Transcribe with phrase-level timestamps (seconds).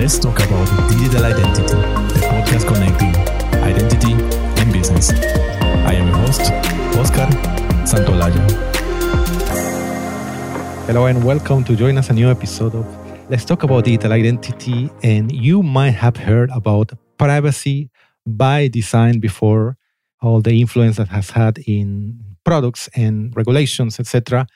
[0.00, 3.14] Let's talk about digital identity, the podcast connecting
[3.62, 4.12] identity
[4.58, 5.10] and business.
[5.10, 6.40] I am your host,
[6.96, 7.28] Oscar
[7.84, 8.40] Santolaya.
[10.86, 12.86] Hello and welcome to join us a new episode of
[13.28, 14.88] Let's Talk About Digital Identity.
[15.02, 17.90] And you might have heard about privacy
[18.26, 19.76] by design before,
[20.22, 24.46] all the influence that has had in products and regulations, etc.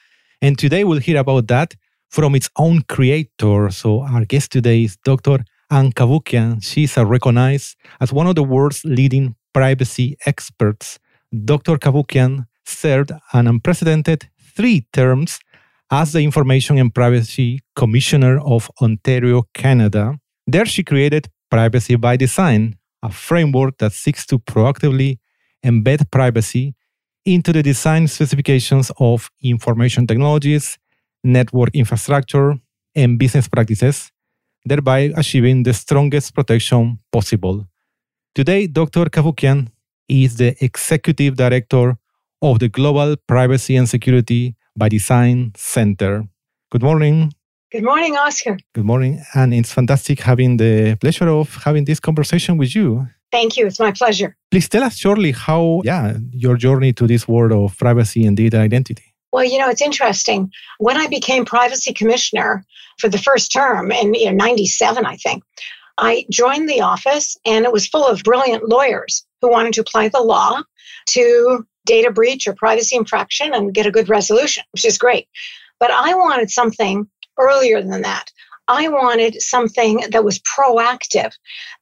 [0.40, 1.74] And today we'll hear about that
[2.14, 3.70] from its own creator.
[3.70, 5.44] So our guest today is Dr.
[5.68, 6.62] Ann Cavoukian.
[6.62, 11.00] She's recognized as one of the world's leading privacy experts.
[11.44, 11.76] Dr.
[11.76, 15.40] Cavoukian served an unprecedented three terms
[15.90, 20.16] as the Information and Privacy Commissioner of Ontario, Canada.
[20.46, 25.18] There she created Privacy by Design, a framework that seeks to proactively
[25.64, 26.76] embed privacy
[27.24, 30.78] into the design specifications of information technologies
[31.24, 32.54] network infrastructure,
[32.94, 34.12] and business practices,
[34.64, 37.66] thereby achieving the strongest protection possible.
[38.34, 39.06] Today, Dr.
[39.06, 39.68] Cavoukian
[40.08, 41.96] is the executive director
[42.42, 46.24] of the Global Privacy and Security by Design Center.
[46.70, 47.32] Good morning.
[47.72, 48.56] Good morning, Oscar.
[48.74, 49.22] Good morning.
[49.34, 53.08] And it's fantastic having the pleasure of having this conversation with you.
[53.32, 53.66] Thank you.
[53.66, 54.36] It's my pleasure.
[54.50, 58.58] Please tell us shortly how, yeah, your journey to this world of privacy and data
[58.58, 59.13] identity.
[59.34, 60.52] Well, you know, it's interesting.
[60.78, 62.64] When I became privacy commissioner
[63.00, 65.42] for the first term in you know, 97, I think,
[65.98, 70.10] I joined the office and it was full of brilliant lawyers who wanted to apply
[70.10, 70.62] the law
[71.08, 75.26] to data breach or privacy infraction and get a good resolution, which is great.
[75.80, 78.30] But I wanted something earlier than that.
[78.68, 81.32] I wanted something that was proactive,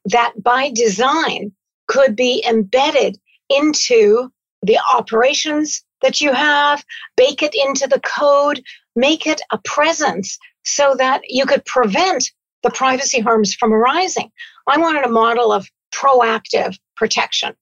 [0.05, 1.51] that by design
[1.87, 4.31] could be embedded into
[4.63, 6.85] the operations that you have,
[7.17, 8.61] bake it into the code,
[8.95, 14.31] make it a presence so that you could prevent the privacy harms from arising.
[14.67, 17.53] I wanted a model of proactive protection.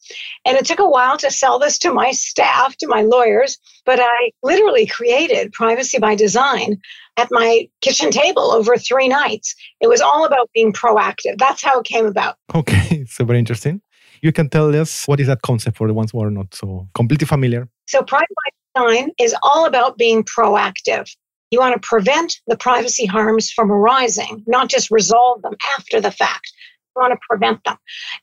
[0.46, 4.00] And it took a while to sell this to my staff, to my lawyers, but
[4.00, 6.80] I literally created privacy by design
[7.18, 9.56] at my kitchen table over three nights.
[9.80, 11.38] It was all about being proactive.
[11.38, 12.38] That's how it came about.
[12.54, 13.82] Okay, super interesting.
[14.22, 16.88] You can tell us what is that concept for the ones who are not so
[16.94, 17.68] completely familiar.
[17.88, 18.34] So, privacy
[18.76, 21.10] by design is all about being proactive.
[21.50, 26.12] You want to prevent the privacy harms from arising, not just resolve them after the
[26.12, 26.52] fact.
[26.96, 27.78] You want to prevent them.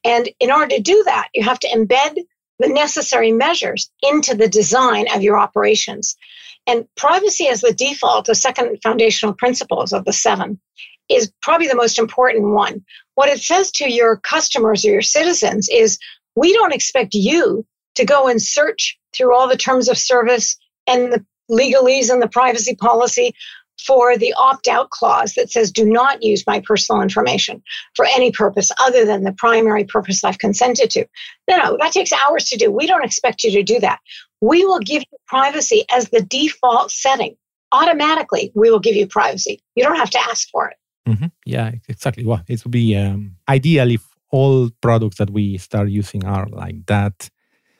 [0.04, 2.16] And in order to do that, you have to embed
[2.58, 6.16] the necessary measures into the design of your operations.
[6.66, 10.60] And privacy as the default, the second foundational principles of the seven,
[11.08, 12.84] is probably the most important one.
[13.14, 15.98] What it says to your customers or your citizens is
[16.36, 21.12] we don't expect you to go and search through all the terms of service and
[21.12, 23.34] the legalese and the privacy policy
[23.84, 27.62] for the opt out clause that says do not use my personal information
[27.94, 31.06] for any purpose other than the primary purpose I've consented to.
[31.48, 32.70] No, no, that takes hours to do.
[32.70, 34.00] We don't expect you to do that.
[34.40, 37.36] We will give you privacy as the default setting.
[37.70, 39.60] Automatically, we will give you privacy.
[39.74, 40.76] You don't have to ask for it.
[41.08, 41.26] Mm-hmm.
[41.46, 42.24] Yeah, exactly.
[42.24, 46.86] Well, it would be um, ideal if all products that we start using are like
[46.86, 47.30] that.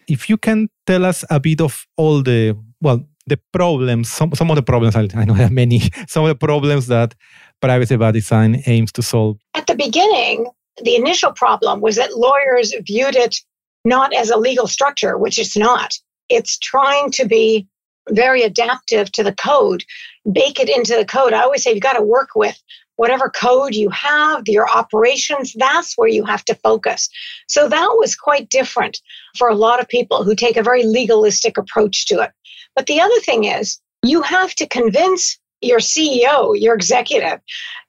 [0.09, 4.51] If you can tell us a bit of all the, well, the problems, some, some
[4.51, 7.15] of the problems, I, know there are many, some of the problems that
[7.61, 9.39] privacy by design aims to solve.
[9.55, 10.47] At the beginning,
[10.83, 13.37] the initial problem was that lawyers viewed it
[13.85, 15.95] not as a legal structure, which it's not.
[16.31, 17.67] It's trying to be
[18.11, 19.85] very adaptive to the code,
[20.31, 21.33] bake it into the code.
[21.33, 22.59] I always say you've got to work with
[22.99, 27.09] whatever code you have, your operations, that's where you have to focus.
[27.47, 29.01] So that was quite different
[29.37, 32.33] for a lot of people who take a very legalistic approach to it.
[32.75, 37.39] But the other thing is, you have to convince your CEO, your executive,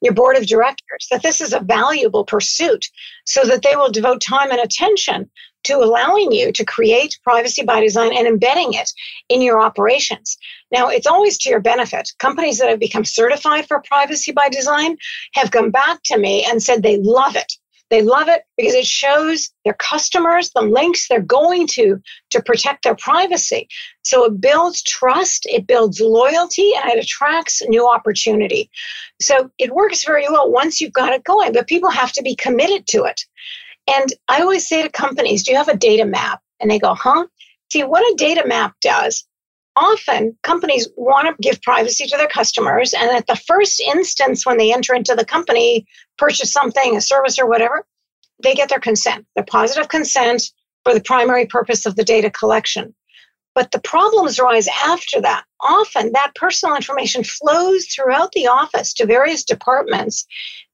[0.02, 2.86] your board of directors that this is a valuable pursuit
[3.26, 5.30] so that they will devote time and attention
[5.64, 8.92] to allowing you to create privacy by design and embedding it
[9.30, 10.38] in your operations.
[10.72, 12.12] Now, it's always to your benefit.
[12.20, 14.98] Companies that have become certified for privacy by design
[15.34, 17.54] have come back to me and said they love it.
[17.90, 22.84] They love it because it shows their customers the links they're going to to protect
[22.84, 23.68] their privacy.
[24.04, 28.70] So it builds trust, it builds loyalty, and it attracts new opportunity.
[29.20, 32.36] So it works very well once you've got it going, but people have to be
[32.36, 33.22] committed to it.
[33.90, 36.42] And I always say to companies, Do you have a data map?
[36.60, 37.28] And they go, Huh?
[37.72, 39.26] See, what a data map does
[39.80, 42.94] often companies want to give privacy to their customers.
[42.94, 45.88] And at the first instance, when they enter into the company,
[46.18, 47.86] purchase something, a service or whatever,
[48.44, 50.52] they get their consent, their positive consent
[50.84, 52.94] for the primary purpose of the data collection.
[53.56, 55.44] But the problems arise after that.
[55.62, 60.26] Often that personal information flows throughout the office to various departments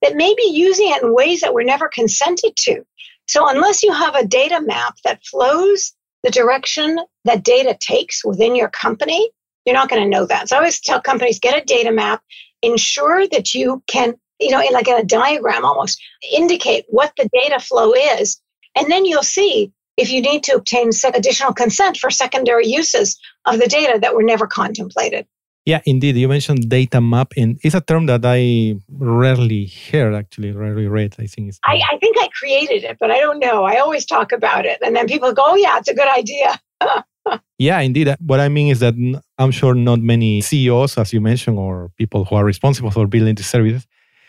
[0.01, 2.85] that may be using it in ways that were never consented to.
[3.27, 5.93] So, unless you have a data map that flows
[6.23, 9.31] the direction that data takes within your company,
[9.65, 10.49] you're not going to know that.
[10.49, 12.21] So, I always tell companies get a data map,
[12.61, 15.99] ensure that you can, you know, in like in a diagram almost,
[16.31, 18.39] indicate what the data flow is.
[18.75, 23.59] And then you'll see if you need to obtain additional consent for secondary uses of
[23.59, 25.25] the data that were never contemplated.
[25.65, 26.15] Yeah, indeed.
[26.15, 31.15] You mentioned data map, and it's a term that I rarely hear, actually, rarely read.
[31.17, 31.59] I think it's.
[31.65, 33.63] I, I think I created it, but I don't know.
[33.63, 36.61] I always talk about it, and then people go, "Oh, yeah, it's a good idea."
[37.57, 38.09] yeah, indeed.
[38.09, 38.93] Uh, what I mean is that
[39.39, 43.33] I'm sure not many CEOs, as you mentioned, or people who are responsible for building
[43.33, 43.87] the services,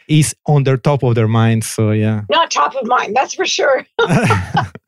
[0.09, 1.67] is on their top of their minds.
[1.67, 3.15] So yeah, not top of mind.
[3.15, 3.87] That's for sure.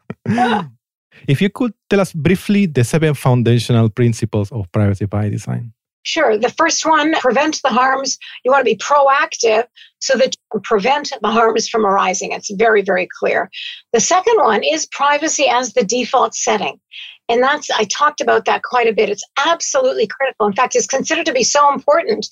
[1.26, 5.72] if you could tell us briefly the seven foundational principles of privacy by design.
[6.04, 6.38] Sure.
[6.38, 8.18] The first one, prevent the harms.
[8.44, 9.64] You want to be proactive
[9.98, 12.32] so that you prevent the harms from arising.
[12.32, 13.50] It's very, very clear.
[13.92, 16.80] The second one is privacy as the default setting.
[17.28, 19.10] And that's, I talked about that quite a bit.
[19.10, 20.46] It's absolutely critical.
[20.46, 22.26] In fact, it's considered to be so important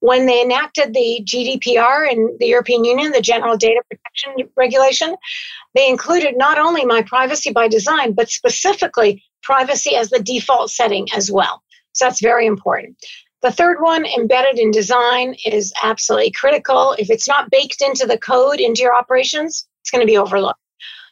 [0.00, 5.16] when they enacted the GDPR in the European Union, the General Data Protection Regulation,
[5.74, 11.06] they included not only my privacy by design, but specifically privacy as the default setting
[11.14, 11.62] as well.
[11.92, 12.96] So that's very important.
[13.42, 16.94] The third one, embedded in design, is absolutely critical.
[16.98, 20.60] If it's not baked into the code, into your operations, it's going to be overlooked.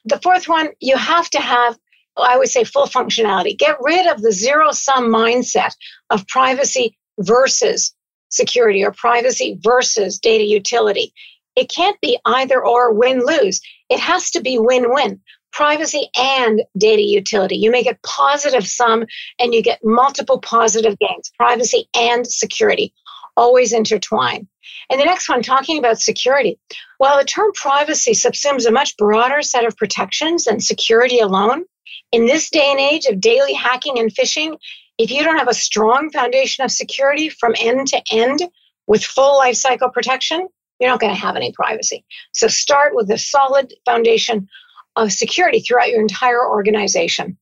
[0.05, 1.79] The fourth one, you have to have,
[2.17, 3.57] I would say, full functionality.
[3.57, 5.75] Get rid of the zero sum mindset
[6.11, 7.95] of privacy versus
[8.35, 11.13] security or privacy versus data utility.
[11.57, 13.61] It can't be either or win lose.
[13.89, 15.21] It has to be win win
[15.53, 17.57] privacy and data utility.
[17.57, 19.07] You make it positive sum
[19.39, 22.93] and you get multiple positive gains privacy and security,
[23.37, 24.49] always intertwine.
[24.91, 26.59] And the next one, talking about security.
[26.99, 31.65] While the term privacy subsumes a much broader set of protections than security alone,
[32.11, 34.57] in this day and age of daily hacking and phishing,
[34.99, 38.43] if you don't have a strong foundation of security from end to end
[38.87, 40.49] with full lifecycle protection,
[40.79, 42.05] you're not going to have any privacy.
[42.33, 44.49] So start with a solid foundation
[44.97, 47.37] of security throughout your entire organization.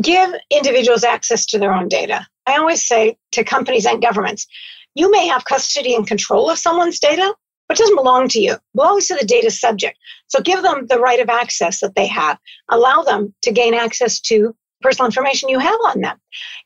[0.00, 2.26] Give individuals access to their own data.
[2.46, 4.46] I always say to companies and governments,
[4.94, 7.34] you may have custody and control of someone's data,
[7.68, 8.54] but it doesn't belong to you.
[8.54, 9.98] It belongs to the data subject.
[10.28, 12.38] So give them the right of access that they have.
[12.70, 16.18] Allow them to gain access to personal information you have on them.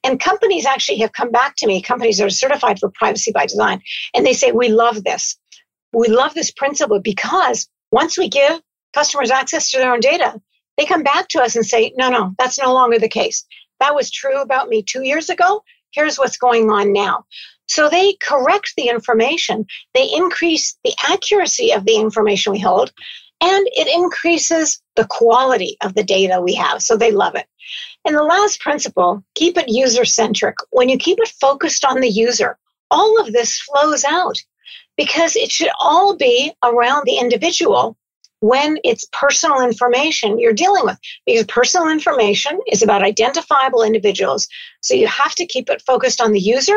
[0.05, 3.47] And companies actually have come back to me, companies that are certified for privacy by
[3.47, 3.81] design,
[4.15, 5.37] and they say, We love this.
[5.93, 8.61] We love this principle because once we give
[8.95, 10.41] customers access to their own data,
[10.77, 13.45] they come back to us and say, no, no, that's no longer the case.
[13.81, 15.63] That was true about me two years ago.
[15.93, 17.25] Here's what's going on now.
[17.69, 22.93] So they correct the information, they increase the accuracy of the information we hold,
[23.43, 26.81] and it increases the quality of the data we have.
[26.81, 27.47] So they love it.
[28.05, 30.57] And the last principle keep it user centric.
[30.71, 32.57] When you keep it focused on the user,
[32.91, 34.37] all of this flows out
[34.97, 37.97] because it should all be around the individual
[38.41, 44.49] when it's personal information you're dealing with because personal information is about identifiable individuals
[44.81, 46.77] so you have to keep it focused on the user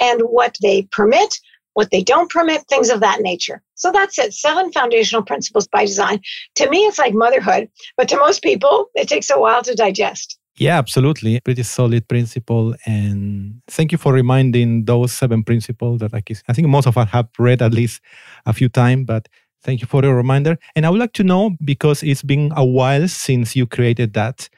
[0.00, 1.34] and what they permit
[1.78, 5.84] what they don't permit things of that nature so that's it seven foundational principles by
[5.84, 6.20] design
[6.54, 10.38] to me it's like motherhood but to most people it takes a while to digest
[10.60, 11.38] yeah, absolutely.
[11.38, 12.74] Pretty solid principle.
[12.84, 17.28] And thank you for reminding those seven principles that I think most of us have
[17.38, 18.00] read at least
[18.44, 19.28] a few times, but
[19.62, 20.56] Thank you for the reminder.
[20.76, 24.48] And I would like to know because it's been a while since you created that,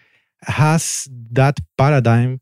[0.42, 2.40] has that paradigm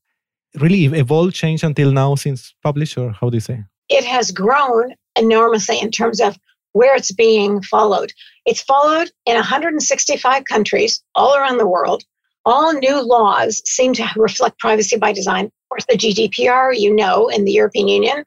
[0.57, 3.64] really evolved, changed until now since published, or how do you say?
[3.88, 6.37] It has grown enormously in terms of
[6.73, 8.12] where it's being followed.
[8.47, 12.04] It's followed in 165 countries all around the world.
[12.45, 17.28] All new laws seem to reflect privacy by design Of course, the GDPR, you know,
[17.28, 18.25] in the European Union.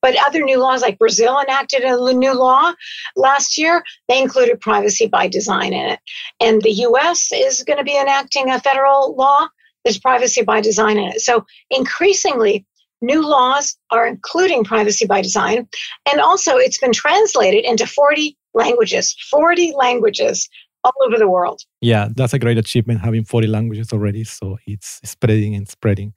[0.00, 2.72] But other new laws, like Brazil enacted a new law
[3.16, 6.00] last year, they included privacy by design in it.
[6.40, 9.48] And the US is going to be enacting a federal law
[9.84, 11.20] that's privacy by design in it.
[11.20, 12.64] So increasingly,
[13.04, 15.68] new laws are including privacy by design.
[16.10, 20.48] And also, it's been translated into 40 languages, 40 languages
[20.84, 21.62] all over the world.
[21.80, 24.24] Yeah, that's a great achievement having 40 languages already.
[24.24, 26.12] So it's spreading and spreading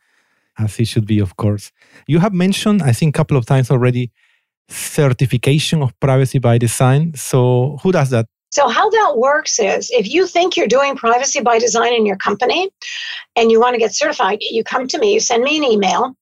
[0.57, 1.71] as it should be, of course.
[2.07, 4.11] You have mentioned, I think, a couple of times already,
[4.69, 7.13] certification of privacy by design.
[7.15, 8.27] So, who does that?
[8.51, 12.17] So, how that works is if you think you're doing privacy by design in your
[12.17, 12.69] company
[13.35, 16.15] and you want to get certified, you come to me, you send me an email,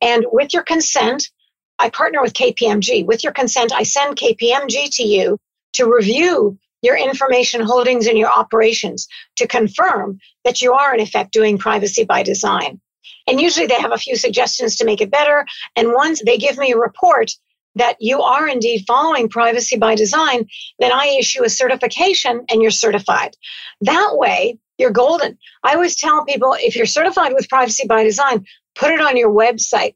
[0.00, 1.30] and with your consent,
[1.78, 3.06] I partner with KPMG.
[3.06, 5.38] With your consent, I send KPMG to you
[5.74, 11.32] to review your information holdings and your operations to confirm that you are, in effect,
[11.32, 12.80] doing privacy by design.
[13.26, 15.46] And usually they have a few suggestions to make it better.
[15.76, 17.30] And once they give me a report
[17.76, 20.46] that you are indeed following privacy by design,
[20.78, 23.34] then I issue a certification and you're certified.
[23.80, 25.38] That way, you're golden.
[25.62, 29.30] I always tell people if you're certified with privacy by design, put it on your
[29.30, 29.94] website.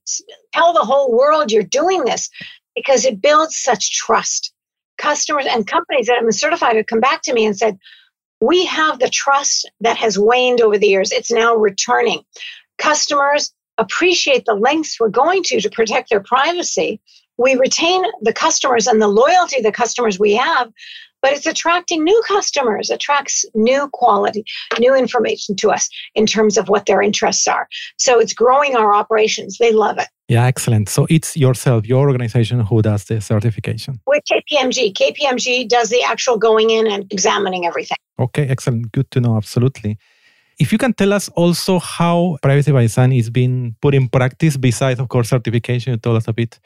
[0.52, 2.28] Tell the whole world you're doing this
[2.74, 4.52] because it builds such trust.
[4.98, 7.78] Customers and companies that have been certified have come back to me and said,
[8.40, 11.12] We have the trust that has waned over the years.
[11.12, 12.22] It's now returning.
[12.78, 17.00] Customers appreciate the lengths we're going to to protect their privacy
[17.38, 20.70] we retain the customers and the loyalty the customers we have
[21.22, 24.44] but it's attracting new customers attracts new quality
[24.78, 27.66] new information to us in terms of what their interests are.
[27.98, 29.58] So it's growing our operations.
[29.58, 30.08] They love it.
[30.28, 30.88] Yeah excellent.
[30.88, 34.00] So it's yourself your organization who does the certification?
[34.06, 37.98] With kpmg kpmg does the actual going in and examining everything.
[38.18, 38.92] Okay excellent.
[38.92, 39.36] Good to know.
[39.36, 39.98] Absolutely.
[40.58, 44.56] If you can tell us also how privacy by design is being put in practice
[44.56, 46.60] besides of course certification you told us a bit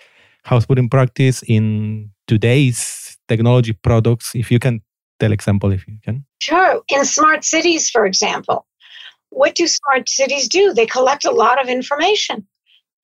[0.44, 4.32] how it's put in practice in today's technology products.
[4.34, 4.82] If you can
[5.18, 6.24] tell example, if you can.
[6.40, 6.82] Sure.
[6.88, 8.66] In smart cities, for example,
[9.30, 10.72] what do smart cities do?
[10.72, 12.46] They collect a lot of information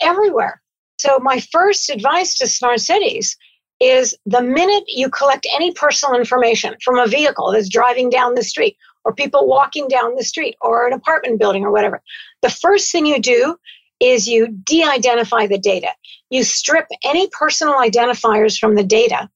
[0.00, 0.60] everywhere.
[0.98, 3.36] So my first advice to smart cities
[3.80, 8.42] is the minute you collect any personal information from a vehicle that's driving down the
[8.42, 12.02] street or people walking down the street or an apartment building or whatever,
[12.42, 13.56] the first thing you do
[14.00, 15.88] is you de identify the data.
[16.30, 19.30] You strip any personal identifiers from the data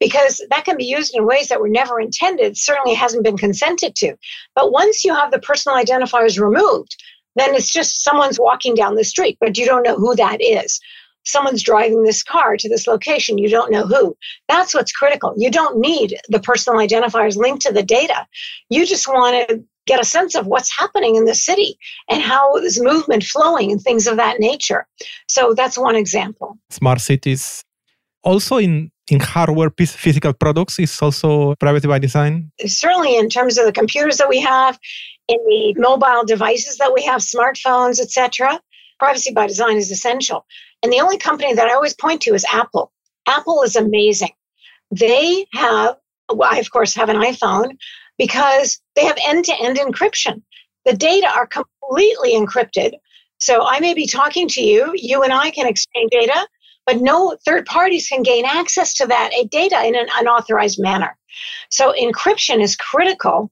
[0.00, 3.94] because that can be used in ways that were never intended, certainly hasn't been consented
[3.96, 4.16] to.
[4.54, 6.96] But once you have the personal identifiers removed,
[7.36, 10.80] then it's just someone's walking down the street, but you don't know who that is.
[11.24, 14.16] Someone's driving this car to this location, you don't know who.
[14.48, 15.34] That's what's critical.
[15.36, 18.26] You don't need the personal identifiers linked to the data.
[18.70, 22.56] You just want to get a sense of what's happening in the city and how
[22.56, 24.86] is movement flowing and things of that nature.
[25.28, 26.58] So that's one example.
[26.70, 27.64] Smart cities.
[28.22, 33.66] Also in in hardware physical products is also privacy by design certainly in terms of
[33.66, 34.78] the computers that we have
[35.28, 38.60] in the mobile devices that we have smartphones etc
[39.00, 40.46] privacy by design is essential
[40.82, 42.92] and the only company that i always point to is apple
[43.26, 44.30] apple is amazing
[44.92, 45.96] they have
[46.32, 47.76] well, i of course have an iphone
[48.18, 50.42] because they have end to end encryption.
[50.84, 52.92] The data are completely encrypted.
[53.38, 56.46] So I may be talking to you, you and I can exchange data,
[56.86, 61.16] but no third parties can gain access to that data in an unauthorized manner.
[61.70, 63.50] So encryption is critical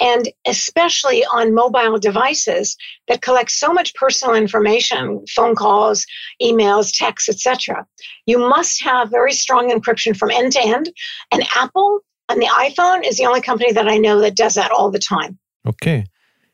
[0.00, 2.76] and especially on mobile devices
[3.08, 6.04] that collect so much personal information phone calls
[6.42, 7.86] emails texts etc
[8.26, 10.90] you must have very strong encryption from end to end
[11.30, 12.00] and apple
[12.32, 14.98] and the iPhone is the only company that I know that does that all the
[14.98, 15.38] time.
[15.66, 16.04] Okay.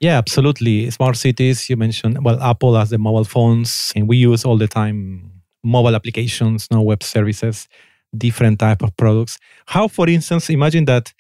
[0.01, 0.91] Yeah, absolutely.
[0.91, 4.69] Smart cities, you mentioned, well, Apple has the mobile phones, and we use all the
[4.69, 5.33] time
[5.65, 7.69] mobile applications, no web services,
[8.17, 9.39] different type of products.
[9.67, 11.13] How, for instance, imagine that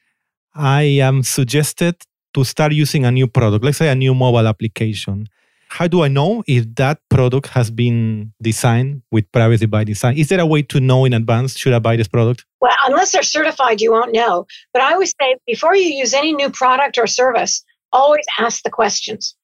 [0.54, 1.96] I am suggested
[2.34, 5.28] to start using a new product, let's say a new mobile application.
[5.68, 10.16] How do I know if that product has been designed with privacy by design?
[10.16, 12.46] Is there a way to know in advance should I buy this product?
[12.60, 14.46] Well, unless they're certified, you won't know.
[14.72, 18.70] But I always say before you use any new product or service, always ask the
[18.70, 19.34] questions.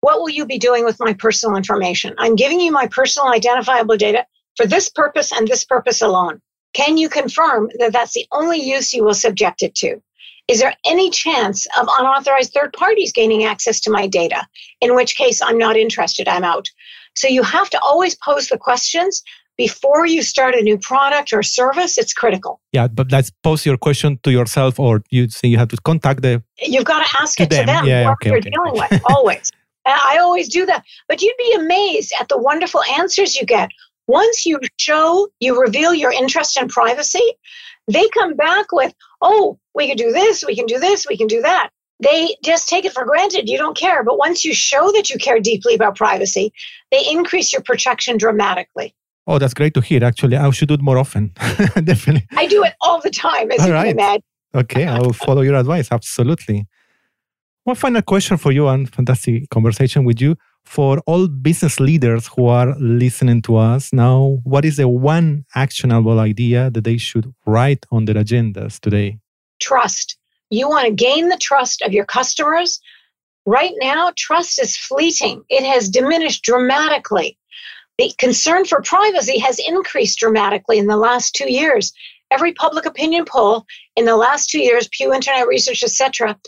[0.00, 2.14] What will you be doing with my personal information?
[2.18, 6.40] I'm giving you my personal identifiable data for this purpose and this purpose alone.
[6.74, 10.00] Can you confirm that that's the only use you will subject it to?
[10.48, 14.46] Is there any chance of unauthorized third parties gaining access to my data?
[14.80, 16.68] In which case, I'm not interested, I'm out.
[17.14, 19.22] So you have to always pose the questions
[19.58, 21.98] before you start a new product or service.
[21.98, 22.60] It's critical.
[22.72, 26.22] Yeah, but let's pose your question to yourself, or you say you have to contact
[26.22, 26.42] the.
[26.62, 27.66] You've got to ask to it them.
[27.66, 27.86] to them.
[27.86, 28.50] Yeah, what okay, you're okay.
[28.50, 29.50] dealing with always.
[29.84, 30.84] I always do that.
[31.08, 33.68] But you'd be amazed at the wonderful answers you get.
[34.06, 37.32] Once you show, you reveal your interest in privacy,
[37.86, 41.26] they come back with, oh, we can do this, we can do this, we can
[41.26, 41.70] do that.
[42.00, 43.48] They just take it for granted.
[43.48, 44.04] You don't care.
[44.04, 46.52] But once you show that you care deeply about privacy,
[46.92, 48.94] they increase your protection dramatically.
[49.26, 50.04] Oh, that's great to hear.
[50.04, 51.32] Actually, I should do it more often.
[51.84, 52.26] Definitely.
[52.36, 53.88] I do it all the time, as all you right.
[53.88, 54.22] can imagine.
[54.54, 55.88] okay, I will follow your advice.
[55.90, 56.66] Absolutely.
[57.64, 60.36] One final question for you and fantastic conversation with you
[60.68, 66.20] for all business leaders who are listening to us now, what is the one actionable
[66.20, 69.18] idea that they should write on their agendas today?
[69.60, 70.18] Trust.
[70.50, 72.80] You want to gain the trust of your customers.
[73.46, 75.42] Right now, trust is fleeting.
[75.48, 77.38] It has diminished dramatically.
[77.96, 81.92] The concern for privacy has increased dramatically in the last two years.
[82.30, 83.64] Every public opinion poll
[83.96, 86.38] in the last two years, Pew Internet Research, etc.,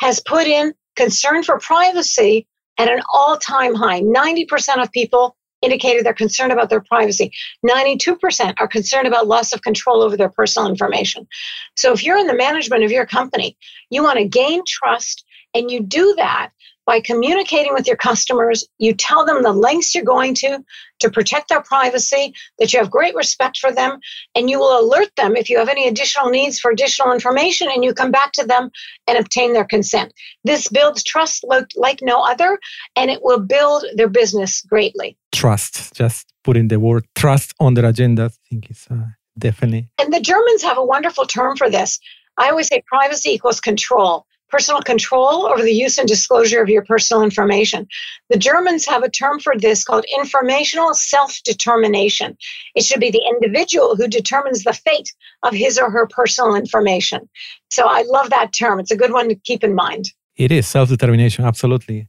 [0.00, 2.46] has put in concern for privacy
[2.80, 4.00] at an all-time high.
[4.00, 7.30] 90% of people indicated they're concerned about their privacy.
[7.68, 11.28] 92% are concerned about loss of control over their personal information.
[11.76, 13.58] So if you're in the management of your company,
[13.90, 16.52] you want to gain trust and you do that
[16.90, 18.66] by communicating with your customers.
[18.78, 20.58] You tell them the lengths you're going to
[20.98, 24.00] to protect their privacy, that you have great respect for them,
[24.34, 27.84] and you will alert them if you have any additional needs for additional information, and
[27.84, 28.70] you come back to them
[29.06, 30.12] and obtain their consent.
[30.42, 31.44] This builds trust
[31.76, 32.58] like, no other,
[32.96, 35.16] and it will build their business greatly.
[35.30, 39.88] Trust, just putting the word trust on their agenda, I think is uh, definitely.
[40.00, 42.00] And the Germans have a wonderful term for this.
[42.36, 46.84] I always say privacy equals control personal control over the use and disclosure of your
[46.84, 47.86] personal information.
[48.28, 52.36] The Germans have a term for this called informational self determination.
[52.74, 57.28] It should be the individual who determines the fate of his or her personal information.
[57.70, 58.80] So I love that term.
[58.80, 60.06] It's a good one to keep in mind.
[60.36, 62.08] It is self determination, absolutely.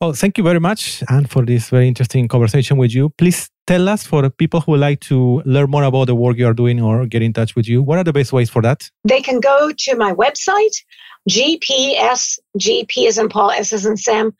[0.00, 3.08] Well, thank you very much, Ann, for this very interesting conversation with you.
[3.16, 6.46] Please tell us for people who would like to learn more about the work you
[6.46, 8.90] are doing or get in touch with you, what are the best ways for that?
[9.04, 10.76] They can go to my website,
[11.28, 14.34] GPS, GP as in Paul, S as in Sam,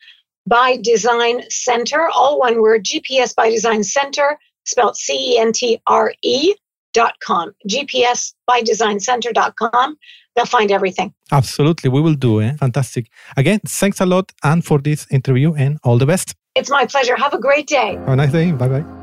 [0.46, 5.80] by Design Center, all one word, GPS by Design Center, spelled C E N T
[5.86, 6.54] R E
[6.92, 7.52] dot com.
[7.68, 9.96] GPS by Design Center dot com.
[10.34, 11.14] They'll find everything.
[11.32, 11.90] Absolutely.
[11.90, 12.46] We will do it.
[12.46, 12.56] Eh?
[12.58, 13.08] Fantastic.
[13.36, 16.34] Again, thanks a lot, and for this interview and all the best.
[16.54, 17.16] It's my pleasure.
[17.16, 17.94] Have a great day.
[17.94, 18.52] Have a nice day.
[18.52, 18.95] Bye bye.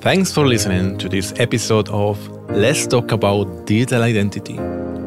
[0.00, 4.56] Thanks for listening to this episode of Let's Talk About Digital Identity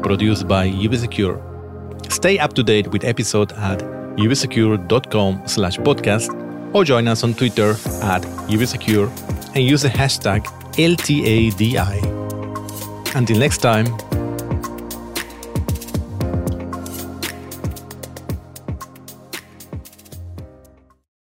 [0.02, 1.40] produced by UbiSecure.
[2.12, 3.80] Stay up to date with episode at
[4.16, 6.30] ubisecure.com slash podcast
[6.72, 7.70] or join us on Twitter
[8.02, 9.10] at ubisecure
[9.56, 11.96] and use the hashtag LTADI.
[13.16, 13.86] Until next time,